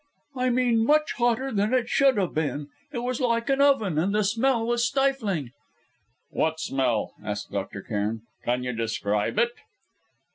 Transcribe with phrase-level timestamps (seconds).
[0.35, 2.69] "I mean much hotter than it should have been.
[2.91, 5.51] It was like an oven, and the smell was stifling"
[6.31, 7.83] "What smell?" asked Dr.
[7.83, 8.23] Cairn.
[8.43, 9.51] "Can you describe it?"